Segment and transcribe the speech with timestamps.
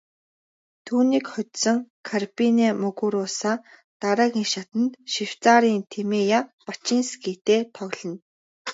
[0.85, 3.53] Түүнийг хожсон Гарбинэ Мугуруса
[4.01, 8.17] дараагийн шатанд Швейцарын Тимея Бачинскитэй тоглоно.